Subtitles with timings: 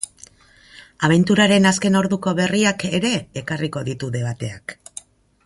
[1.07, 3.13] Abenturaren azken orduko berriak ere
[3.43, 4.77] ekarriko ditu debateak.